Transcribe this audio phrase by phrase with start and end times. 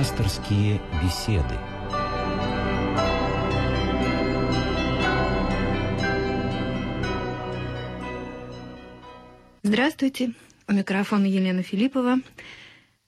[0.00, 1.54] Пасторские беседы.
[9.62, 10.32] Здравствуйте.
[10.66, 12.20] У микрофона Елена Филиппова.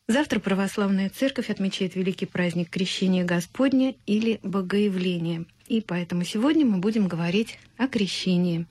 [0.07, 5.46] Завтра Православная Церковь отмечает великий праздник Крещения Господня или Богоявления.
[5.68, 8.67] И поэтому сегодня мы будем говорить о крещении.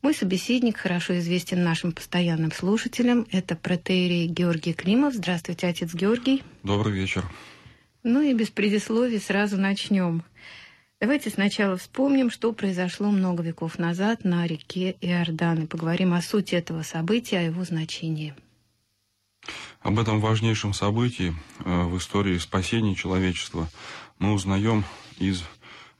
[0.00, 3.26] Мой собеседник хорошо известен нашим постоянным слушателям.
[3.32, 5.14] Это протеерей Георгий Климов.
[5.14, 6.44] Здравствуйте, отец Георгий.
[6.62, 7.24] Добрый вечер.
[8.02, 10.22] Ну и без предисловий сразу начнем.
[11.00, 16.56] Давайте сначала вспомним, что произошло много веков назад на реке Иордан, и поговорим о сути
[16.56, 18.34] этого события, о его значении.
[19.80, 21.34] Об этом важнейшем событии
[21.64, 23.68] э, в истории спасения человечества
[24.18, 24.84] мы узнаем
[25.18, 25.44] из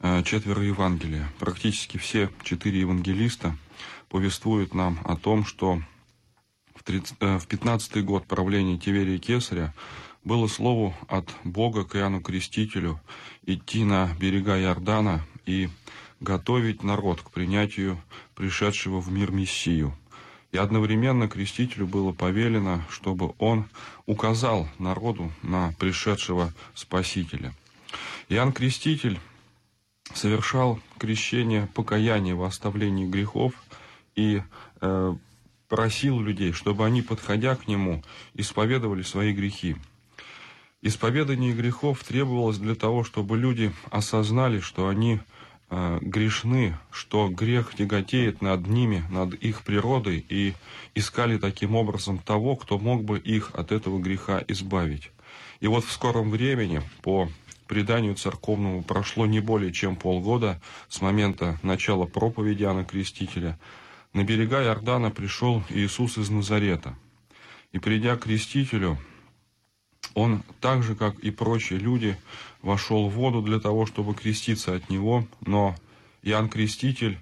[0.01, 1.29] э, четверо Евангелия.
[1.39, 3.57] Практически все четыре евангелиста
[4.09, 5.81] повествуют нам о том, что
[6.75, 9.73] в 15-й э, год правления Тиверия Кесаря
[10.29, 13.01] было слову от Бога к Иоанну Крестителю
[13.47, 15.71] идти на берега Иордана и
[16.21, 17.99] готовить народ к принятию
[18.35, 19.97] пришедшего в мир Мессию.
[20.53, 23.71] И одновременно Крестителю было повелено, чтобы он
[24.05, 27.55] указал народу на пришедшего Спасителя.
[28.29, 29.19] Иоанн Креститель
[30.13, 33.55] совершал крещение покаяния в оставлении грехов
[34.15, 34.43] и
[34.83, 35.15] э,
[35.69, 38.03] просил людей, чтобы они, подходя к нему,
[38.35, 39.77] исповедовали свои грехи.
[40.81, 45.19] Исповедание грехов требовалось для того, чтобы люди осознали, что они
[45.71, 50.55] э, грешны, что грех тяготеет над ними, над их природой, и
[50.95, 55.11] искали таким образом того, кто мог бы их от этого греха избавить.
[55.59, 57.29] И вот в скором времени, по
[57.67, 63.59] преданию церковному, прошло не более чем полгода с момента начала проповеди Иоанна Крестителя,
[64.13, 66.97] на берега Иордана пришел Иисус из Назарета.
[67.73, 68.97] И придя к Крестителю,
[70.19, 72.17] он так же, как и прочие люди,
[72.61, 75.77] вошел в воду для того, чтобы креститься от него, но
[76.23, 77.19] Иоанн Креститель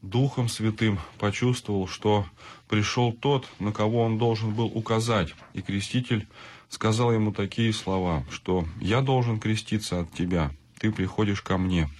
[0.00, 2.24] Духом Святым почувствовал, что
[2.66, 6.26] пришел тот, на кого он должен был указать, и Креститель
[6.70, 11.90] сказал ему такие слова, что «Я должен креститься от тебя, ты приходишь ко мне».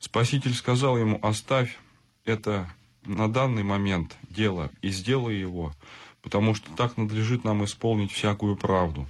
[0.00, 1.78] Спаситель сказал ему «Оставь
[2.24, 2.68] это
[3.04, 5.72] на данный момент дело и сделай его,
[6.20, 9.06] потому что так надлежит нам исполнить всякую правду».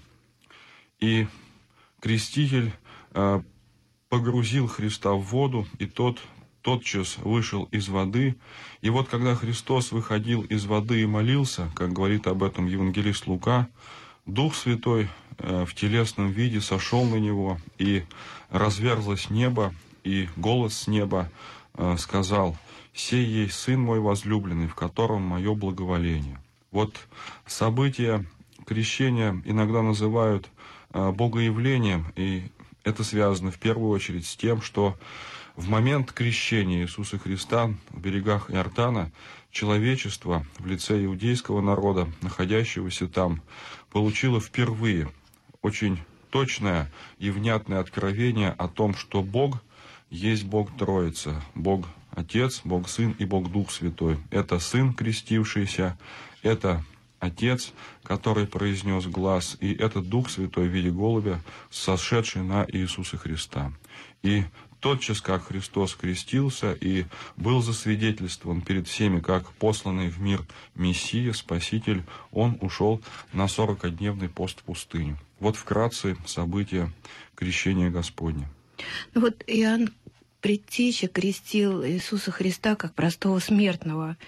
[1.01, 1.27] И
[2.01, 2.73] креститель
[3.13, 3.43] э,
[4.09, 6.21] погрузил Христа в воду, и тот
[6.63, 8.37] тотчас вышел из воды.
[8.81, 13.69] И вот когда Христос выходил из воды и молился, как говорит об этом евангелист Лука,
[14.27, 18.05] Дух Святой э, в телесном виде сошел на него, и
[18.49, 21.31] разверзлось небо, и голос с неба
[21.75, 22.57] э, сказал,
[22.95, 26.41] «Сей есть Сын мой возлюбленный, в котором мое благоволение».
[26.71, 26.97] Вот
[27.47, 28.25] события
[28.67, 30.49] крещения иногда называют
[30.95, 32.45] богоявлением, и
[32.85, 34.97] это связано в первую очередь с тем, что
[35.57, 39.13] в момент крещения Иисуса Христа в берегах Иордана
[39.51, 43.43] человечество в лице иудейского народа, находящегося там,
[43.91, 45.11] получило впервые
[45.63, 45.99] очень
[46.31, 49.63] точное и внятное откровение о том, что Бог
[50.11, 54.19] есть Бог Троица, Бог Отец, Бог Сын и Бог Дух Святой.
[54.31, 55.99] Это Сын крестившийся,
[56.43, 56.85] это
[57.25, 61.41] Отец, который произнес глаз, и этот Дух Святой в виде голубя,
[61.71, 63.73] сошедший на Иисуса Христа.
[64.23, 64.45] И
[64.81, 72.05] тотчас, как Христос крестился и был засвидетельствован перед всеми, как посланный в мир Мессия, Спаситель,
[72.31, 73.01] он ушел
[73.33, 75.19] на сорокодневный пост в пустыню.
[75.41, 76.93] Вот вкратце события
[77.35, 78.51] крещения Господня.
[79.15, 79.89] Ну вот Иоанн
[80.43, 84.19] Предтеча крестил Иисуса Христа как простого смертного.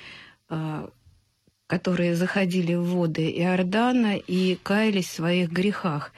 [1.66, 6.12] Которые заходили в воды Иордана и каялись в своих грехах.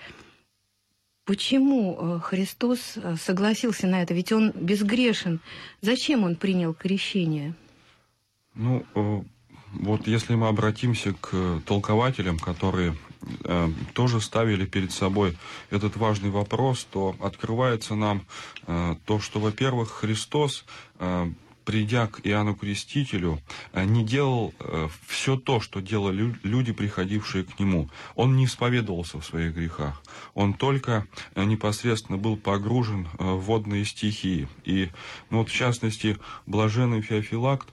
[1.29, 4.15] Почему э, Христос э, согласился на это?
[4.15, 5.41] Ведь он безгрешен.
[5.83, 7.53] Зачем он принял крещение?
[8.55, 9.23] Ну, э,
[9.75, 12.97] вот если мы обратимся к толкователям, которые
[13.95, 15.37] тоже ставили перед собой
[15.71, 18.23] этот важный вопрос, то открывается нам
[19.05, 20.65] то, что, во-первых, Христос
[21.69, 23.43] придя к Иоанну Крестителю,
[23.75, 27.91] э, не делал э, все то, что делали люди, приходившие к нему.
[28.15, 30.03] Он не исповедовался в своих грехах.
[30.33, 34.49] Он только э, непосредственно был погружен в водные стихии.
[34.65, 34.89] И,
[35.29, 36.17] ну вот, в частности,
[36.47, 37.69] блаженный Феофилакт,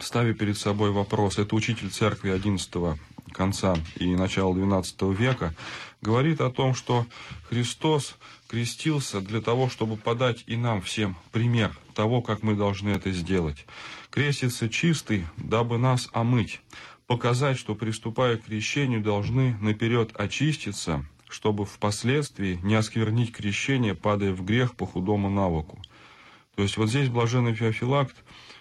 [0.00, 2.98] ставя перед собой вопрос, это учитель церкви XI
[3.32, 5.54] конца и начала XII века,
[6.02, 7.06] говорит о том, что
[7.48, 8.16] Христос
[8.48, 13.66] крестился для того, чтобы подать и нам всем пример того, как мы должны это сделать.
[14.10, 16.60] Крестится чистый, дабы нас омыть,
[17.06, 24.44] показать, что, приступая к крещению, должны наперед очиститься, чтобы впоследствии не осквернить крещение, падая в
[24.44, 25.78] грех по худому навыку.
[26.56, 28.16] То есть вот здесь блаженный Феофилакт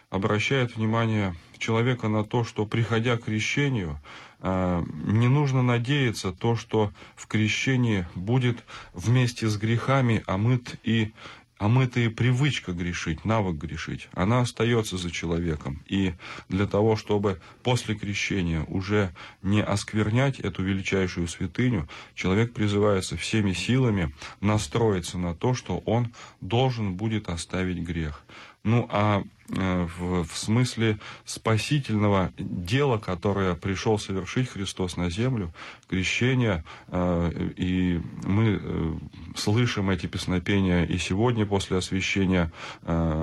[0.10, 4.00] обращает внимание человека на то, что приходя к крещению,
[4.40, 8.64] э, не нужно надеяться то, что в крещении будет
[8.94, 11.14] вместе с грехами омыт и
[11.58, 15.84] омытая привычка грешить, навык грешить, она остается за человеком.
[15.88, 16.14] И
[16.50, 24.14] для того, чтобы после крещения уже не осквернять эту величайшую святыню, человек призывается всеми силами
[24.40, 28.24] настроиться на то, что он должен будет оставить грех.
[28.64, 35.54] Ну а в, в смысле спасительного дела, которое пришел совершить Христос на землю,
[35.88, 38.94] крещение, э, и мы э,
[39.36, 42.52] слышим эти песнопения и сегодня после освящения,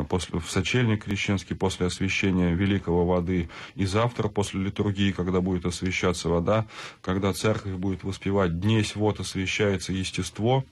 [0.09, 6.29] после, в сочельник крещенский после освящения великого воды, и завтра после литургии, когда будет освящаться
[6.29, 6.67] вода,
[7.01, 10.65] когда церковь будет воспевать «Днесь вот освящается естество»,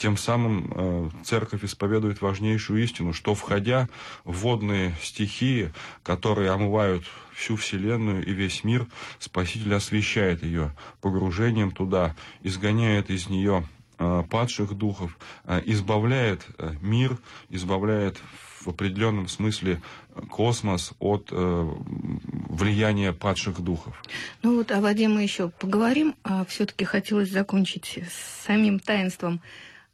[0.00, 3.88] тем самым церковь исповедует важнейшую истину, что входя
[4.24, 5.72] водные стихии,
[6.02, 7.04] которые омывают
[7.34, 8.86] всю Вселенную и весь мир,
[9.18, 13.66] Спаситель освещает ее погружением туда, изгоняет из нее
[13.98, 17.18] э, падших духов, э, избавляет э, мир,
[17.50, 18.18] избавляет
[18.60, 19.82] в определенном смысле
[20.30, 24.00] космос от влияния падших духов.
[24.44, 29.40] Ну вот о воде мы еще поговорим, а все-таки хотелось закончить с самим таинством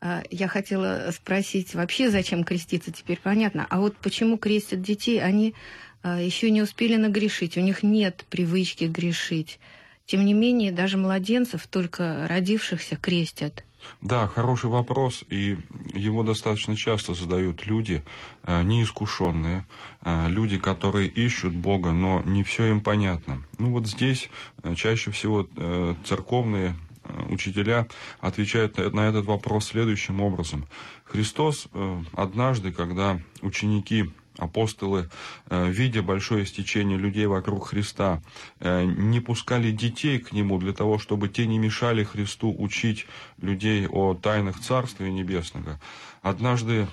[0.00, 3.67] а, я хотела спросить вообще, зачем креститься, теперь понятно.
[3.69, 8.85] А вот почему крестят детей, они а, еще не успели нагрешить, у них нет привычки
[8.85, 9.59] грешить.
[10.06, 13.65] Тем не менее, даже младенцев, только родившихся, крестят.
[14.00, 15.56] Да, хороший вопрос, и
[15.95, 18.03] его достаточно часто задают люди,
[18.43, 19.67] а, неискушенные,
[20.05, 23.43] люди, которые ищут Бога, но не все им понятно.
[23.59, 24.31] Ну вот здесь
[24.77, 25.49] чаще всего
[26.05, 26.75] церковные
[27.31, 27.87] учителя
[28.21, 30.67] отвечают на этот вопрос следующим образом.
[31.05, 31.69] Христос
[32.12, 35.11] однажды, когда ученики апостолы,
[35.50, 38.23] э, видя большое стечение людей вокруг Христа,
[38.61, 43.06] не пускали детей к Нему для того, чтобы те не мешали Христу учить
[43.40, 45.79] людей о тайнах Царствия Небесного.
[46.23, 46.87] Однажды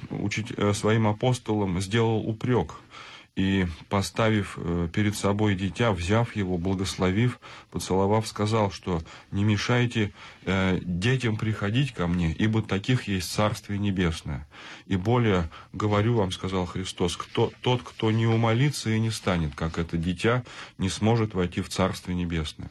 [0.74, 2.74] своим апостолам сделал упрек–
[3.36, 7.40] и, поставив э, перед собой дитя, взяв его, благословив,
[7.70, 9.02] поцеловав, сказал, что
[9.32, 14.48] не мешайте э, детям приходить ко мне, ибо таких есть Царствие Небесное.
[14.86, 19.78] И более говорю вам, сказал Христос, кто, тот, кто не умолится и не станет, как
[19.78, 20.46] это дитя,
[20.78, 22.70] не сможет войти в Царствие Небесное.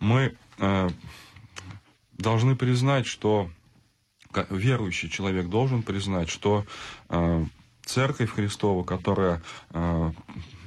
[0.00, 0.88] Мы э,
[2.16, 3.50] должны признать, что
[4.48, 6.64] верующий человек должен признать, что
[7.10, 7.44] э,
[7.88, 10.12] Церковь Христова, которая э,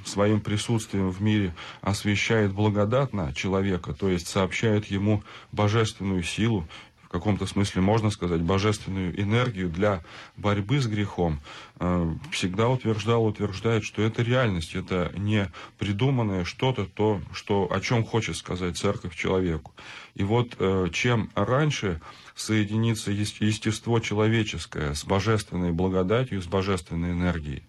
[0.04, 5.22] своим присутствием в мире освещает благодатно человека, то есть сообщает ему
[5.52, 6.66] божественную силу,
[7.12, 10.02] каком-то смысле можно сказать, божественную энергию для
[10.36, 11.40] борьбы с грехом,
[11.78, 18.04] э, всегда утверждал, утверждает, что это реальность, это не придуманное что-то, то, что, о чем
[18.04, 19.72] хочет сказать церковь человеку.
[20.14, 22.00] И вот э, чем раньше
[22.34, 27.62] соединится естество человеческое с божественной благодатью, с божественной энергией,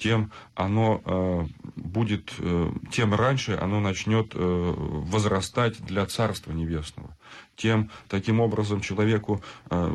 [0.00, 1.46] тем оно э,
[1.76, 7.16] будет, э, тем раньше оно начнет э, возрастать для Царства Небесного.
[7.60, 9.94] Тем таким образом человеку э,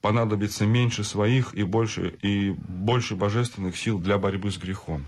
[0.00, 5.04] понадобится меньше своих и больше, и больше божественных сил для борьбы с грехом.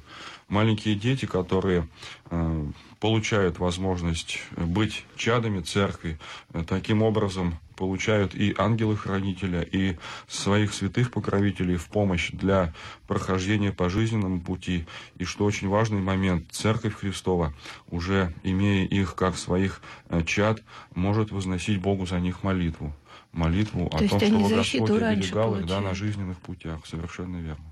[0.50, 1.88] Маленькие дети, которые
[2.28, 2.66] э,
[2.98, 6.18] получают возможность быть чадами церкви,
[6.52, 12.74] э, таким образом получают и ангелы-хранителя, и своих святых покровителей в помощь для
[13.06, 14.86] прохождения по жизненному пути.
[15.18, 17.54] И что очень важный момент, Церковь Христова,
[17.88, 20.64] уже имея их как своих э, чад,
[20.96, 22.92] может возносить Богу за них молитву.
[23.30, 26.84] Молитву То о том, что Господь оберегал их да, на жизненных путях.
[26.86, 27.69] Совершенно верно.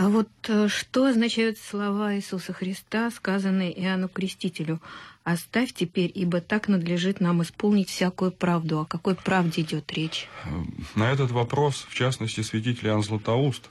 [0.00, 4.80] А вот э, что означают слова Иисуса Христа, сказанные Иоанну Крестителю?
[5.24, 8.80] «Оставь теперь, ибо так надлежит нам исполнить всякую правду».
[8.80, 10.26] О какой правде идет речь?
[10.94, 13.68] На этот вопрос, в частности, святитель Иоанн Златоуст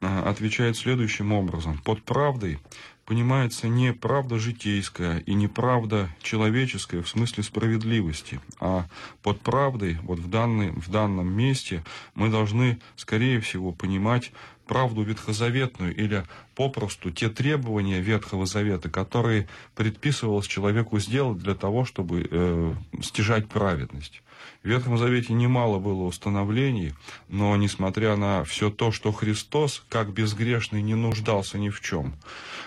[0.00, 1.78] э, отвечает следующим образом.
[1.78, 2.60] Под правдой
[3.06, 8.86] понимается не правда житейская и не правда человеческая в смысле справедливости, а
[9.22, 11.84] под правдой вот в, данной, в данном месте
[12.14, 14.32] мы должны, скорее всего, понимать
[14.66, 22.26] правду ветхозаветную или попросту те требования Ветхого Завета, которые предписывалось человеку сделать для того, чтобы
[22.30, 24.22] э, стяжать праведность.
[24.62, 26.94] В Ветхом Завете немало было установлений,
[27.28, 32.14] но несмотря на все то, что Христос, как безгрешный, не нуждался ни в чем,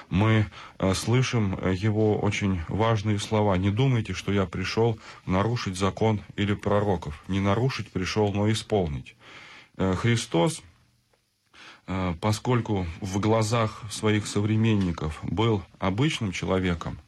[0.10, 0.46] мы
[0.78, 3.58] э, слышим его очень важные слова.
[3.58, 7.24] «Не думайте, что я пришел нарушить закон или пророков.
[7.28, 9.16] Не нарушить пришел, но исполнить».
[9.78, 10.62] Э, Христос,
[11.88, 17.00] э, поскольку в глазах своих современников был обычным человеком,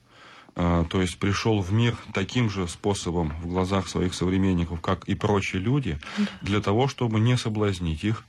[0.59, 5.61] то есть пришел в мир таким же способом в глазах своих современников, как и прочие
[5.61, 5.97] люди,
[6.41, 8.25] для того, чтобы не соблазнить их,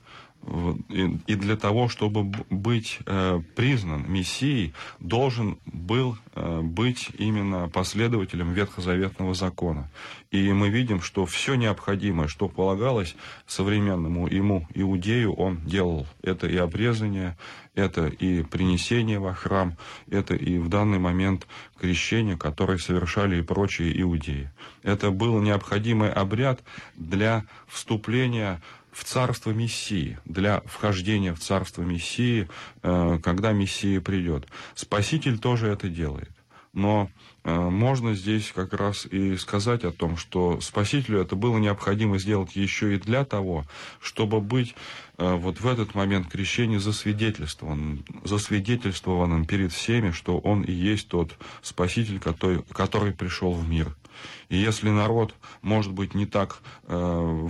[0.89, 9.35] и для того, чтобы быть э, признан Мессией, должен был э, быть именно последователем ветхозаветного
[9.35, 9.89] закона.
[10.31, 16.07] И мы видим, что все необходимое, что полагалось современному ему иудею, он делал.
[16.23, 17.37] Это и обрезание,
[17.75, 19.77] это и принесение во храм,
[20.09, 21.47] это и в данный момент
[21.79, 24.49] крещение, которое совершали и прочие иудеи.
[24.83, 26.61] Это был необходимый обряд
[26.95, 32.47] для вступления в царство Мессии, для вхождения в царство Мессии,
[32.83, 34.47] э, когда Мессия придет.
[34.75, 36.31] Спаситель тоже это делает.
[36.73, 37.09] Но
[37.43, 42.55] э, можно здесь как раз и сказать о том, что Спасителю это было необходимо сделать
[42.55, 43.65] еще и для того,
[43.99, 44.73] чтобы быть
[45.17, 51.37] э, вот в этот момент крещения засвидетельствованным, засвидетельствованным перед всеми, что Он и есть тот
[51.61, 53.93] Спаситель, который, который пришел в мир.
[54.49, 57.49] И если народ, может быть, не так э,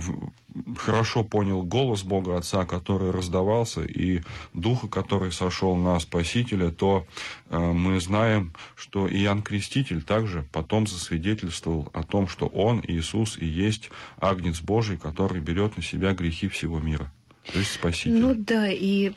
[0.76, 4.22] хорошо понял голос Бога Отца, который раздавался, и
[4.54, 7.06] Духа, который сошел на Спасителя, то
[7.48, 13.46] э, мы знаем, что Иоанн Креститель также потом засвидетельствовал о том, что Он, Иисус, и
[13.46, 17.12] есть Агнец Божий, который берет на себя грехи всего мира.
[17.52, 18.18] То есть Спаситель.
[18.18, 19.12] Ну да, и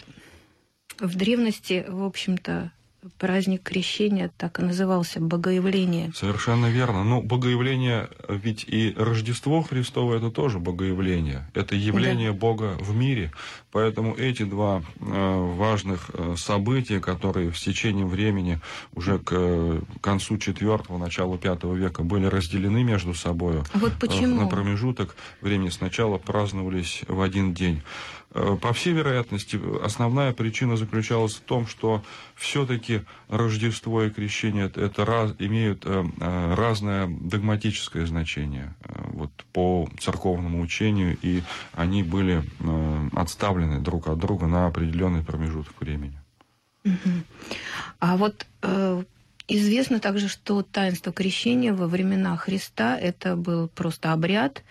[1.00, 2.72] в древности, в общем-то,
[3.18, 6.12] праздник крещения так и назывался Богоявление.
[6.16, 7.04] Совершенно верно.
[7.04, 11.50] Ну, Богоявление, ведь и Рождество Христово это тоже Богоявление.
[11.54, 12.38] Это явление да.
[12.38, 13.32] Бога в мире.
[13.72, 18.60] Поэтому эти два э, важных э, события, которые в течение времени
[18.94, 23.62] уже к э, концу IV, началу V века были разделены между собой.
[23.74, 24.40] Вот почему?
[24.42, 27.82] На промежуток времени сначала праздновались в один день.
[28.36, 32.04] Э, по всей вероятности, основная причина заключалась в том, что
[32.36, 38.76] все-таки Рождество и крещение это раз, имеют э, э, разное догматическое значение
[39.14, 42.44] вот, по церковному учению, и они были
[43.16, 46.20] отставлены друг от друга на определенный промежуток времени.
[48.00, 48.46] А вот
[49.48, 54.64] известно также, что таинство крещения во времена Христа это был просто обряд,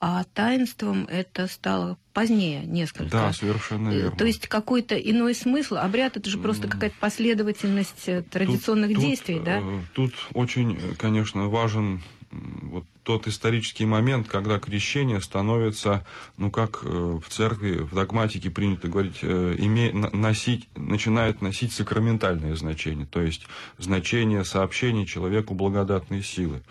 [0.00, 3.10] а таинством это стало позднее несколько.
[3.10, 4.16] Да, совершенно э, верно.
[4.16, 5.76] То есть какой-то иной смысл.
[5.76, 9.62] Обряд это же просто какая-то последовательность э, традиционных тут, действий, тут, да?
[9.92, 16.06] Тут очень, конечно, важен вот тот исторический момент, когда крещение становится,
[16.38, 23.04] ну как э, в церкви, в догматике принято говорить, име, носить, начинает носить сакраментальное значение,
[23.04, 26.62] то есть значение сообщения человеку благодатной силы.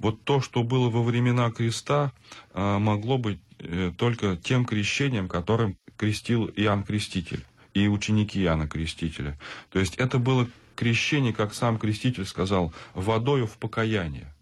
[0.00, 2.12] Вот то, что было во времена креста,
[2.52, 9.38] а, могло быть э, только тем крещением, которым крестил Иоанн Креститель и ученики Иоанна Крестителя.
[9.70, 14.34] То есть это было крещение, как сам Креститель сказал, водою в покаяние.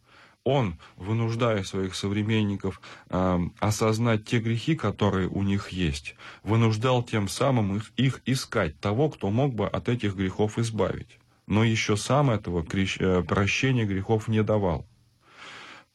[0.44, 7.78] Он, вынуждая своих современников э, осознать те грехи, которые у них есть, вынуждал тем самым
[7.78, 11.18] их, их искать того, кто мог бы от этих грехов избавить.
[11.48, 12.98] Но еще сам этого крещ...
[13.00, 14.86] Э, прощения грехов не давал.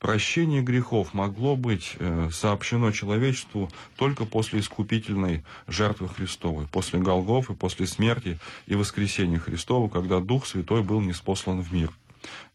[0.04, 7.88] Прощение грехов могло быть э, сообщено человечеству только после искупительной жертвы Христовой, после Голгофы, после
[7.88, 11.90] смерти и воскресения Христова, когда Дух Святой был неспослан в мир.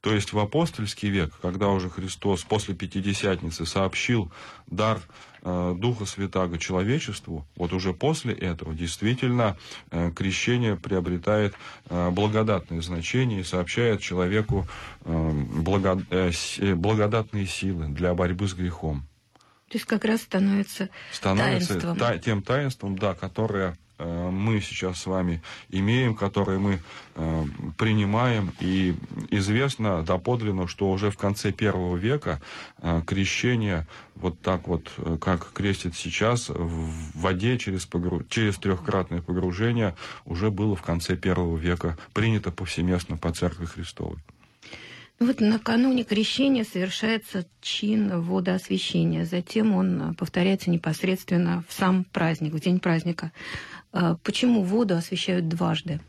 [0.01, 4.31] То есть в апостольский век, когда уже Христос после Пятидесятницы сообщил
[4.67, 5.01] дар
[5.43, 9.57] э, Духа Святаго человечеству, вот уже после этого действительно
[9.91, 11.55] э, крещение приобретает
[11.89, 14.67] э, благодатное значение и сообщает человеку
[15.05, 16.01] э, благо,
[16.77, 19.07] благодатные силы для борьбы с грехом.
[19.69, 21.99] То есть как раз становится, становится таинством.
[21.99, 26.81] Та, тем таинством, да, которое мы сейчас с вами имеем, которые мы
[27.15, 27.45] э,
[27.77, 28.53] принимаем.
[28.61, 28.95] И
[29.31, 32.41] известно доподлинно, что уже в конце первого века
[32.79, 34.91] э, крещение вот так вот,
[35.21, 38.25] как крестит сейчас, в воде через, погру...
[38.29, 44.19] через трехкратное погружение уже было в конце первого века принято повсеместно по Церкви Христовой.
[45.21, 49.25] Вот накануне крещения совершается чин водоосвящения.
[49.25, 53.33] Затем он повторяется непосредственно в сам праздник, в день праздника.
[53.93, 56.01] А почему воду освещают дважды?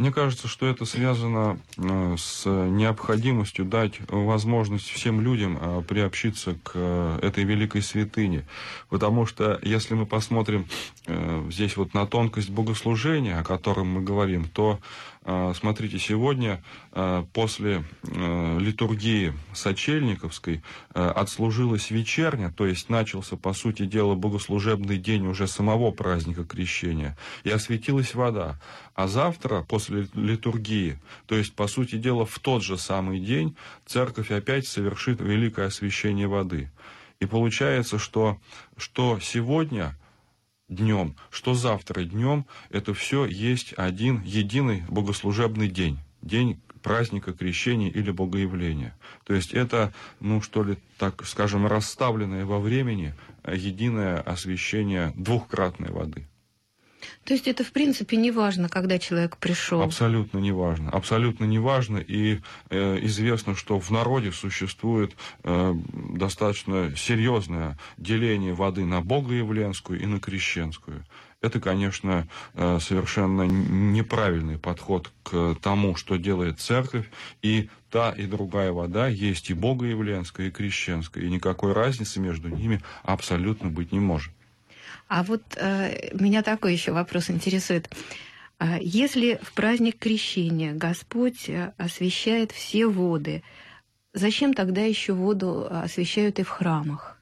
[0.00, 6.70] Мне кажется, что это связано э, с необходимостью дать возможность всем людям э, приобщиться к
[6.72, 8.46] э, этой великой святыне.
[8.88, 10.66] Потому что если мы посмотрим
[11.50, 14.78] здесь вот на тонкость богослужения, о котором мы говорим, то
[15.54, 16.62] смотрите, сегодня
[17.32, 20.62] после литургии Сочельниковской
[20.94, 27.50] отслужилась вечерня, то есть начался, по сути дела, богослужебный день уже самого праздника Крещения, и
[27.50, 28.60] осветилась вода.
[28.94, 33.56] А завтра, после литургии, то есть, по сути дела, в тот же самый день,
[33.86, 36.70] церковь опять совершит великое освящение воды.
[37.20, 38.38] И получается, что,
[38.76, 39.96] что сегодня
[40.68, 45.98] днем, что завтра днем, это все есть один единый богослужебный день.
[46.22, 48.96] День праздника крещения или богоявления.
[49.24, 53.14] То есть это, ну что ли, так скажем, расставленное во времени
[53.46, 56.26] единое освящение двухкратной воды.
[57.24, 59.82] То есть это, в принципе, не важно, когда человек пришел?
[59.82, 60.90] Абсолютно не важно.
[60.90, 61.98] Абсолютно не важно.
[61.98, 62.40] И
[62.70, 65.74] э, известно, что в народе существует э,
[66.14, 71.04] достаточно серьезное деление воды на богоявленскую и на крещенскую.
[71.42, 77.10] Это, конечно, э, совершенно неправильный подход к тому, что делает церковь.
[77.40, 81.24] И та, и другая вода есть и богоявленская, и крещенская.
[81.24, 84.32] И никакой разницы между ними абсолютно быть не может.
[85.10, 87.92] А вот э, меня такой еще вопрос интересует.
[88.60, 93.42] А если в праздник Крещения Господь э, освещает все воды,
[94.14, 97.18] зачем тогда еще воду освещают и в храмах?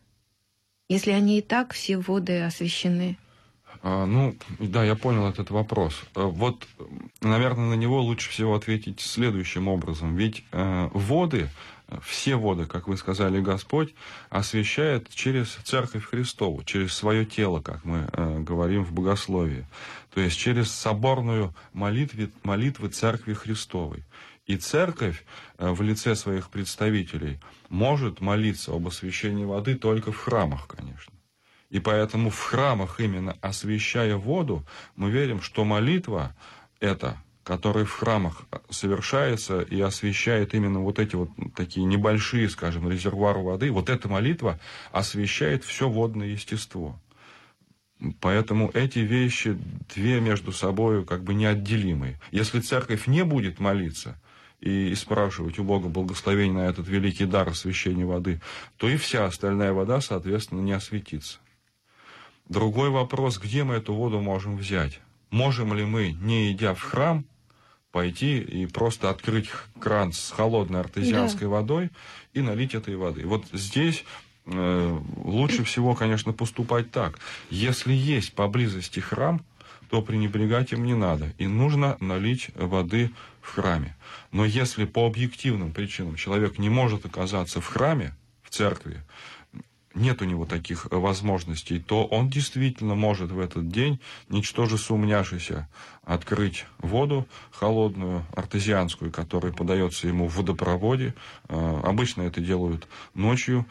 [0.90, 3.16] Если они и так все воды освещены?
[3.82, 6.02] А, ну, да, я понял этот вопрос.
[6.14, 6.68] Э, вот,
[7.22, 10.14] наверное, на него лучше всего ответить следующим образом.
[10.14, 11.48] Ведь э, воды
[12.02, 13.94] все воды, как вы сказали, Господь
[14.28, 19.66] освещает через Церковь Христову, через свое тело, как мы э, говорим в богословии,
[20.12, 24.04] то есть через соборную молитву, молитвы Церкви Христовой.
[24.46, 25.24] И Церковь
[25.56, 31.14] э, в лице своих представителей может молиться об освящении воды только в храмах, конечно.
[31.70, 34.64] И поэтому в храмах, именно освещая воду,
[34.96, 36.34] мы верим, что молитва
[36.80, 43.40] эта который в храмах совершается и освещает именно вот эти вот такие небольшие, скажем, резервуары
[43.40, 44.60] воды, вот эта молитва
[44.92, 47.00] освещает все водное естество.
[48.20, 49.56] Поэтому эти вещи
[49.94, 52.20] две между собой как бы неотделимые.
[52.32, 54.20] Если церковь не будет молиться
[54.60, 58.42] и спрашивать у Бога благословения на этот великий дар освящения воды,
[58.76, 61.38] то и вся остальная вода, соответственно, не осветится.
[62.46, 65.00] Другой вопрос, где мы эту воду можем взять?
[65.30, 67.24] Можем ли мы, не идя в храм,
[67.92, 69.48] пойти и просто открыть
[69.80, 71.48] кран с холодной артезианской да.
[71.48, 71.90] водой
[72.34, 73.26] и налить этой воды.
[73.26, 74.04] Вот здесь
[74.46, 77.18] э, лучше всего, конечно, поступать так.
[77.50, 79.42] Если есть поблизости храм,
[79.90, 81.32] то пренебрегать им не надо.
[81.38, 83.96] И нужно налить воды в храме.
[84.32, 89.02] Но если по объективным причинам человек не может оказаться в храме, в церкви,
[89.98, 95.68] нет у него таких э, возможностей, то он действительно может в этот день, ничтоже сумняшися,
[96.04, 101.14] открыть воду холодную, артезианскую, которая подается ему в водопроводе.
[101.48, 103.66] Э, обычно это делают ночью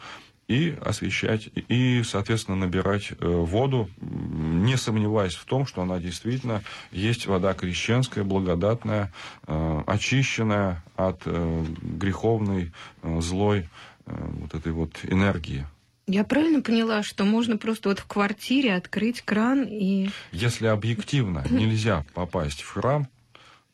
[0.46, 7.26] и освещать, и, соответственно, набирать э, воду, не сомневаясь в том, что она действительно есть
[7.26, 9.12] вода крещенская, благодатная,
[9.46, 13.68] очищенная от греховной, злой
[14.06, 15.66] вот этой вот энергии.
[16.08, 20.08] Я правильно поняла, что можно просто вот в квартире открыть кран и...
[20.32, 23.08] Если объективно нельзя попасть в храм,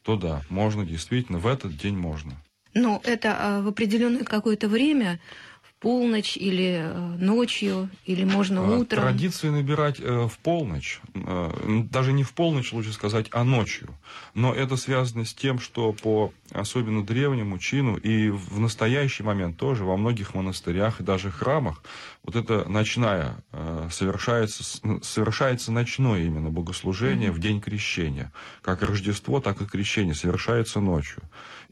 [0.03, 2.33] то да, можно действительно, в этот день можно.
[2.75, 5.20] Но это а, в определенное какое-то время
[5.85, 9.03] полночь или э, ночью, или можно а, утром?
[9.03, 11.01] Традиции набирать э, в полночь.
[11.14, 11.53] Э,
[11.90, 13.94] даже не в полночь, лучше сказать, а ночью.
[14.33, 19.85] Но это связано с тем, что по особенно древнему чину и в настоящий момент тоже
[19.85, 21.83] во многих монастырях и даже храмах
[22.23, 23.37] вот это ночная
[23.90, 24.62] совершается,
[25.03, 27.33] совершается ночное именно богослужение mm-hmm.
[27.33, 28.33] в день крещения.
[28.62, 31.23] Как Рождество, так и крещение совершается ночью.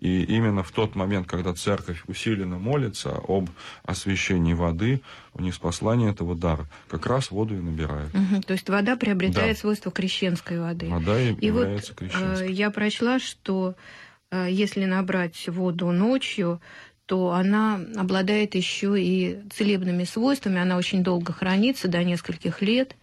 [0.02, 3.48] И именно в тот момент, когда церковь усиленно молится об
[3.84, 5.00] освящении воды,
[5.32, 8.12] у них спаслание этого дара, как раз воду и набирают.
[8.12, 9.60] Угу, то есть вода приобретает да.
[9.60, 10.88] свойства крещенской воды.
[10.88, 12.52] Вода и, и является вот, э, крещенской.
[12.52, 13.76] Я прочла, что
[14.32, 16.60] э, если набрать воду ночью,
[17.06, 22.96] то она обладает еще и целебными свойствами, она очень долго хранится, до нескольких лет.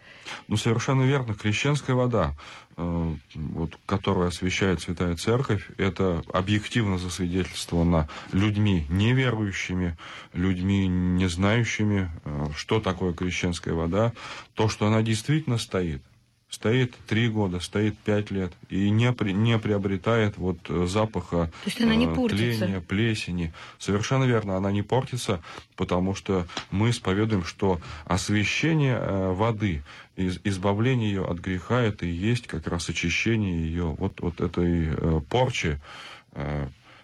[0.48, 1.34] Ну, совершенно верно.
[1.34, 2.36] Крещенская вода,
[2.78, 9.98] э, вот, которую освещает Святая Церковь, это объективно засвидетельствовано людьми неверующими,
[10.34, 14.14] людьми, не знающими, э, что такое крещенская вода.
[14.54, 16.02] То, что она действительно стоит
[16.50, 21.70] стоит три года, стоит пять лет и не, при, не приобретает вот э, запаха То
[21.70, 22.66] есть она не э, портится.
[22.66, 23.54] тления, плесени.
[23.78, 25.42] Совершенно верно, она не портится,
[25.76, 29.84] потому что мы исповедуем, что освещение э, воды,
[30.16, 35.22] из, избавление ее от греха, это и есть как раз очищение ее вот, вот этой
[35.30, 35.80] порчи,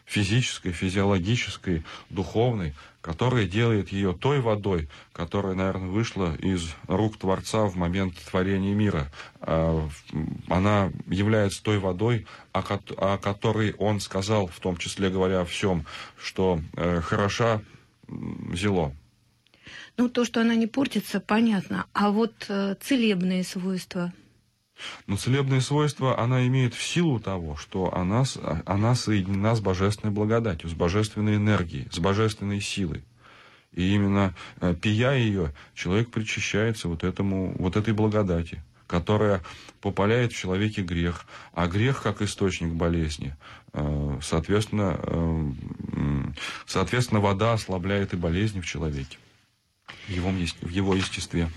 [0.05, 2.73] физической, физиологической, духовной,
[3.05, 9.11] которая делает ее той водой, которая, наверное, вышла из рук Творца в момент творения мира.
[9.41, 9.87] А,
[10.49, 12.63] она является той водой, о
[13.19, 15.85] которой он сказал, в том числе говоря о всем,
[16.17, 17.61] что э, хороша
[18.53, 18.91] зело.
[19.97, 21.85] Ну, то, что она не портится, понятно.
[21.93, 24.13] А вот э, целебные свойства–
[25.07, 28.23] но целебные свойства она имеет в силу того, что она,
[28.65, 33.03] она соединена с божественной благодатью, с божественной энергией, с божественной силой.
[33.71, 39.41] И именно э, пия ее, человек причащается вот, этому, вот этой благодати, которая
[39.81, 41.25] попаляет в человеке грех.
[41.53, 43.35] А грех как источник болезни,
[43.73, 45.51] э, соответственно, э,
[46.65, 49.17] соответственно вода ослабляет и болезни в человеке,
[50.07, 51.49] в его, в его естестве.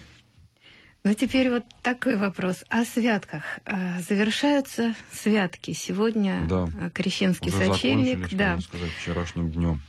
[1.05, 2.65] Ну, теперь вот такой вопрос.
[2.69, 3.43] О святках.
[3.65, 5.73] А, завершаются святки.
[5.73, 6.69] Сегодня да.
[6.81, 8.29] А, крещенский Уже сочельник.
[8.33, 8.61] Да.
[8.61, 9.81] сказать, вчерашним днем.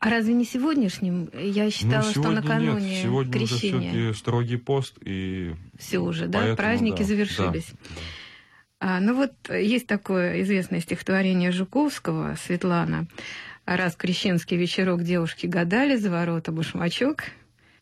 [0.00, 1.28] А разве не сегодняшним?
[1.34, 3.04] Я ну, считала, ну, что накануне нет.
[3.04, 3.90] Сегодня крещения.
[3.90, 7.66] уже строгий пост и все уже, да, поэтому, праздники да, завершились.
[7.70, 7.88] Да.
[8.80, 13.06] А, ну вот есть такое известное стихотворение Жуковского Светлана.
[13.66, 17.24] Раз крещенский вечерок девушки гадали за ворота башмачок,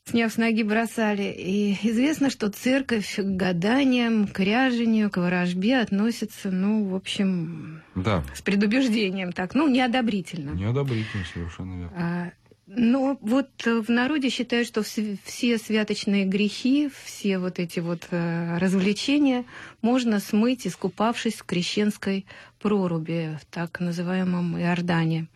[0.09, 1.35] сняв с ноги, бросали.
[1.37, 8.25] И известно, что церковь к гаданиям, к ряжению, к ворожбе относится, ну, в общем, да.
[8.35, 10.51] с предубеждением так, ну, неодобрительно.
[10.51, 11.92] Неодобрительно, совершенно верно.
[11.97, 12.33] А,
[12.66, 19.44] но вот в народе считают, что все святочные грехи, все вот эти вот э, развлечения
[19.81, 22.27] можно смыть, искупавшись в крещенской
[22.61, 25.29] проруби, в так называемом Иордане.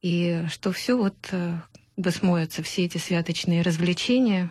[0.00, 1.58] И что все вот э,
[1.96, 4.50] бы смоются все эти святочные развлечения,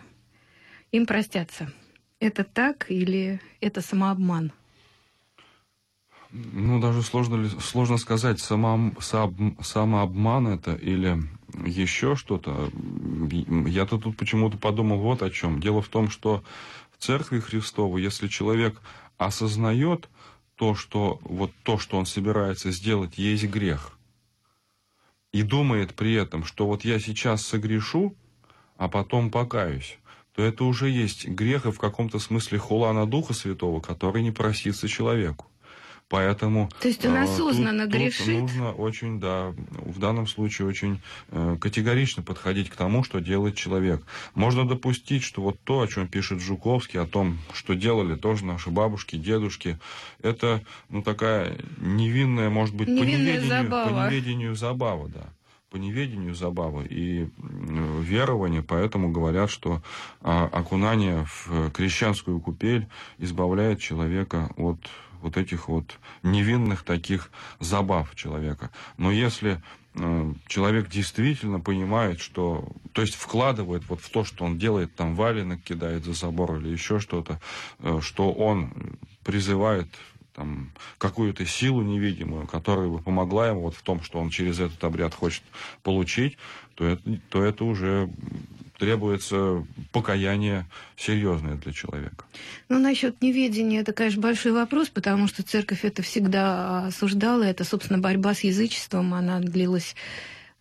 [0.92, 1.72] им простятся.
[2.20, 4.52] Это так или это самообман?
[6.30, 11.22] Ну, даже сложно, сложно сказать, само, сам, самообман это или
[11.64, 12.70] еще что-то.
[13.66, 15.60] Я-то тут почему-то подумал вот о чем.
[15.60, 16.42] Дело в том, что
[16.96, 18.80] в Церкви Христовой, если человек
[19.16, 20.08] осознает
[20.56, 23.96] то, что вот то, что он собирается сделать, есть грех,
[25.34, 28.14] и думает при этом, что вот я сейчас согрешу,
[28.76, 29.98] а потом покаюсь,
[30.32, 34.30] то это уже есть грех и в каком-то смысле хула на Духа Святого, который не
[34.30, 35.46] просится человеку.
[36.08, 36.70] Поэтому...
[36.80, 38.26] То есть он осознанно тут, грешит?
[38.26, 43.56] Тут нужно очень, да, в данном случае очень э, категорично подходить к тому, что делает
[43.56, 44.02] человек.
[44.34, 48.70] Можно допустить, что вот то, о чем пишет Жуковский, о том, что делали тоже наши
[48.70, 49.78] бабушки, дедушки,
[50.22, 53.88] это, ну, такая невинная, может быть, невинная по неведению, забава.
[53.88, 55.30] по неведению забава, да
[55.74, 59.82] по неведению забавы и верования, поэтому говорят, что
[60.20, 62.86] а, окунание в крещенскую купель
[63.18, 64.78] избавляет человека от
[65.24, 68.70] вот этих вот невинных таких забав человека.
[68.98, 69.62] Но если
[69.94, 75.16] э, человек действительно понимает, что, то есть вкладывает вот в то, что он делает, там
[75.16, 77.40] валенок кидает за забор или еще что-то,
[77.78, 79.88] э, что он призывает
[80.34, 84.84] там, какую-то силу невидимую, которая бы помогла ему вот в том, что он через этот
[84.84, 85.42] обряд хочет
[85.82, 86.36] получить,
[86.74, 88.10] то это, то это уже
[88.78, 92.24] требуется покаяние серьезное для человека.
[92.68, 97.42] Ну, насчет неведения, это, конечно, большой вопрос, потому что церковь это всегда осуждала.
[97.42, 99.94] Это, собственно, борьба с язычеством, она длилась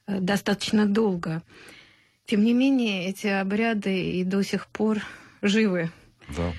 [0.08, 1.42] э, достаточно долго.
[2.26, 5.00] Тем не менее, эти обряды и до сих пор
[5.42, 5.92] живы.
[6.30, 6.54] Да.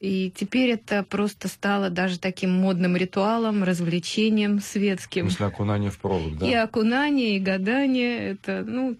[0.00, 5.28] И теперь это просто стало даже таким модным ритуалом, развлечением светским.
[5.28, 6.46] В смысле окунание в провод, да?
[6.46, 8.32] И окунание, и гадание.
[8.32, 8.96] Это, ну,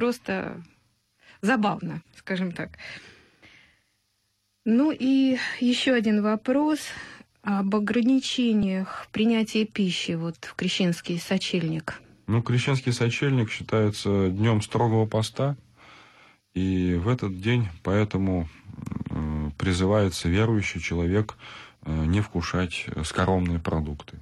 [0.00, 0.62] просто
[1.42, 2.78] забавно, скажем так.
[4.64, 6.78] Ну и еще один вопрос
[7.42, 12.00] об ограничениях принятия пищи вот в крещенский сочельник.
[12.28, 15.58] Ну, крещенский сочельник считается днем строгого поста,
[16.54, 18.48] и в этот день поэтому
[19.58, 21.36] призывается верующий человек
[21.82, 24.18] э, не вкушать скоромные продукты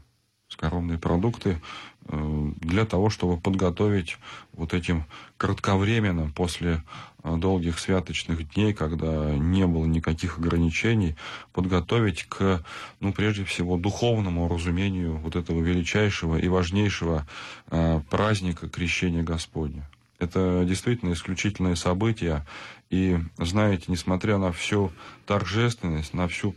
[0.58, 1.60] коровные продукты
[2.08, 4.18] для того, чтобы подготовить
[4.52, 5.04] вот этим
[5.36, 6.82] кратковременным после
[7.22, 11.16] э, долгих святочных дней, когда не было никаких ограничений,
[11.52, 12.64] подготовить к,
[13.00, 17.26] ну, прежде всего, духовному разумению вот этого величайшего и важнейшего
[17.70, 19.88] э, праздника Крещения Господня.
[20.18, 22.44] Это действительно исключительное событие.
[22.90, 24.90] И, знаете, несмотря на всю
[25.26, 26.54] торжественность, на всю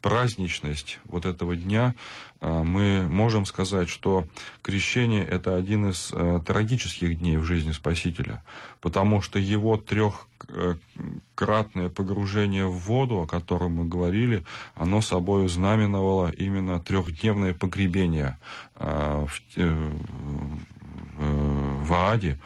[0.00, 1.94] праздничность вот этого дня,
[2.40, 4.26] э, мы можем сказать, что
[4.62, 8.44] крещение– это один из э, трагических дней в жизни Спасителя,
[8.80, 16.80] потому что его трехкратное погружение в воду, о котором мы говорили, оно собой знаменовало именно
[16.80, 18.38] трехдневное погребение
[18.76, 19.28] в,
[21.16, 22.38] в Ааде,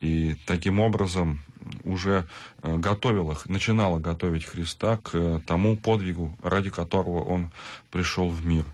[0.00, 1.40] и таким образом
[1.84, 2.26] уже
[2.62, 7.50] э, готовил их, начинала готовить Христа к э, тому подвигу, ради которого он
[7.90, 8.64] пришел в мир.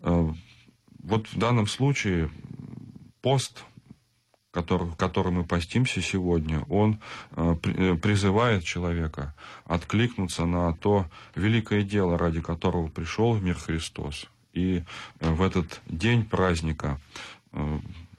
[0.00, 0.28] Э,
[1.02, 2.30] вот в данном случае
[3.22, 3.64] пост,
[4.50, 6.98] который, в котором мы постимся сегодня, он
[7.30, 9.34] призывает человека
[9.66, 14.26] откликнуться на то великое дело, ради которого пришел в мир Христос.
[14.54, 14.82] И
[15.20, 16.98] в этот день праздника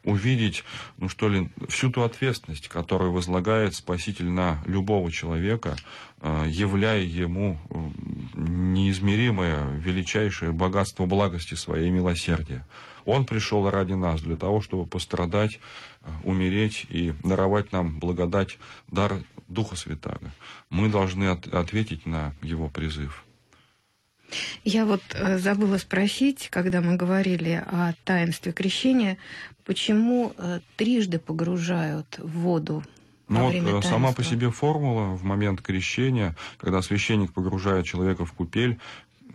[0.07, 0.63] увидеть,
[0.97, 5.75] ну что ли, всю ту ответственность, которую возлагает Спаситель на любого человека,
[6.21, 7.59] э, являя ему
[8.33, 12.65] неизмеримое, величайшее богатство благости своей милосердия.
[13.05, 15.59] Он пришел ради нас, для того, чтобы пострадать,
[16.01, 18.57] э, умереть и даровать нам благодать,
[18.89, 20.31] дар Духа Святаго.
[20.69, 23.25] Мы должны от, ответить на его призыв.
[24.63, 29.17] Я вот э, забыла спросить, когда мы говорили о таинстве крещения,
[29.67, 32.83] почему э, трижды погружают в воду
[33.27, 38.31] ну вот э, сама по себе формула в момент крещения, когда священник погружает человека в
[38.31, 38.79] купель,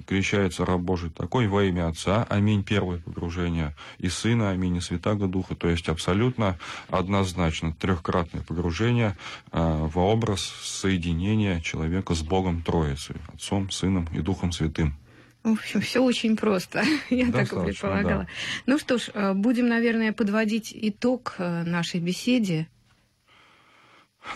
[0.07, 5.27] крещается раб Божий такой во имя Отца, аминь, первое погружение, и Сына, аминь, и Святаго
[5.27, 9.15] Духа, то есть абсолютно однозначно трехкратное погружение
[9.53, 14.97] э, во образ соединения человека с Богом Троицей, Отцом, Сыном и Духом Святым.
[15.43, 16.85] В общем, все очень просто.
[17.11, 18.23] Я Достаточно, так и предполагала.
[18.23, 18.29] Да.
[18.67, 22.69] Ну что ж, э, будем, наверное, подводить итог э, нашей беседе.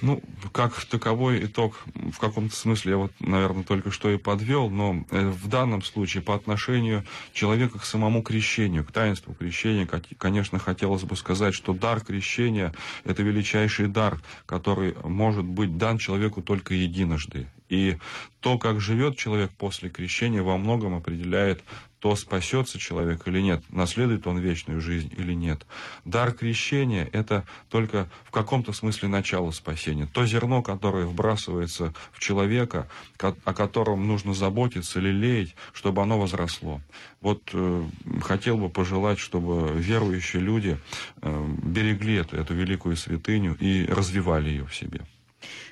[0.03, 0.21] Ну,
[0.53, 5.29] как таковой итог, в каком-то смысле я вот, наверное, только что и подвел, но э,
[5.29, 9.88] в данном случае по отношению человека к самому крещению, к таинству крещения,
[10.19, 16.42] конечно, хотелось бы сказать, что дар крещения– это величайший дар, который может быть дан человеку
[16.42, 17.47] только единожды.
[17.68, 17.96] И
[18.40, 21.62] то, как живет человек после крещения, во многом определяет
[21.98, 25.66] то, спасется человек или нет, наследует он вечную жизнь или нет.
[26.05, 30.07] Дар крещения– это только в каком-то смысле начало спасения.
[30.12, 36.81] То зерно, которое вбрасывается в человека, о котором нужно заботиться, лелеять, чтобы оно возросло.
[37.20, 37.85] Вот э,
[38.22, 40.79] хотел бы пожелать, чтобы верующие люди
[41.22, 45.00] э, берегли эту, эту великую святыню и развивали ее в себе.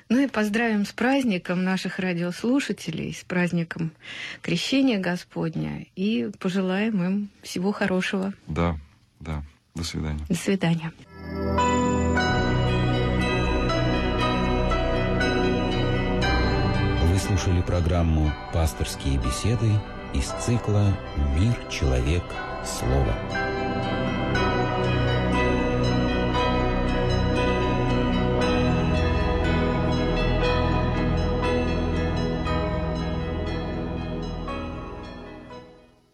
[0.09, 3.91] Ну и поздравим с праздником наших радиослушателей, с праздником
[4.41, 8.33] Крещения Господня и пожелаем им всего хорошего.
[8.47, 8.77] Да,
[9.19, 9.43] да.
[9.73, 10.25] До свидания.
[10.29, 10.91] До свидания.
[17.03, 19.71] Вы слушали программу «Пасторские беседы»
[20.13, 20.97] из цикла
[21.37, 22.23] «Мир, человек,
[22.63, 23.54] слово».